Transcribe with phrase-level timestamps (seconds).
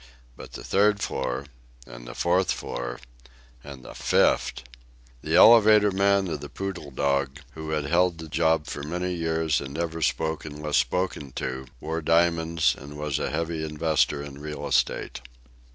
[0.35, 1.45] But the third floor
[1.85, 2.99] and the fourth floor
[3.63, 4.63] and the fifth!
[5.21, 9.61] The elevator man of the Poodle Dog, who had held the job for many years
[9.61, 14.65] and never spoke unless spoken to, wore diamonds and was a heavy investor in real
[14.65, 15.21] estate.